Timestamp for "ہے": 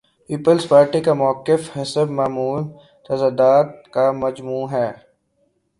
4.71-4.91